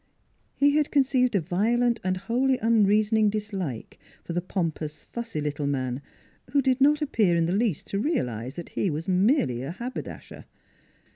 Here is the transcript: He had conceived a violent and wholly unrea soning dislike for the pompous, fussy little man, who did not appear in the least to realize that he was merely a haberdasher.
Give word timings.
He 0.55 0.75
had 0.77 0.89
conceived 0.89 1.35
a 1.35 1.39
violent 1.39 1.99
and 2.03 2.17
wholly 2.17 2.57
unrea 2.57 3.03
soning 3.07 3.29
dislike 3.29 3.99
for 4.23 4.33
the 4.33 4.41
pompous, 4.41 5.03
fussy 5.03 5.41
little 5.41 5.67
man, 5.67 6.01
who 6.53 6.59
did 6.63 6.81
not 6.81 7.03
appear 7.03 7.35
in 7.35 7.45
the 7.45 7.53
least 7.53 7.85
to 7.89 7.99
realize 7.99 8.55
that 8.55 8.69
he 8.69 8.89
was 8.89 9.07
merely 9.07 9.61
a 9.61 9.69
haberdasher. 9.69 10.45